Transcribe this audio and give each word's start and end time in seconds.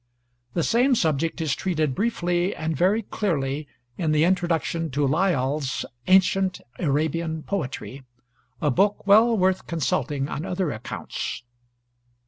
The 0.55 0.63
same 0.63 0.95
subject 0.95 1.41
is 1.41 1.53
treated 1.55 1.93
briefly 1.93 2.55
and 2.55 2.75
very 2.75 3.03
clearly 3.03 3.67
in 3.99 4.11
the 4.11 4.23
introduction 4.23 4.89
to 4.89 5.05
Lyall's 5.05 5.85
'Ancient 6.07 6.59
Arabian 6.79 7.43
Poetry' 7.43 8.03
a 8.59 8.71
book 8.71 9.05
well 9.05 9.37
worth 9.37 9.67
consulting 9.67 10.27
on 10.27 10.43
other 10.43 10.71
accounts. 10.71 11.43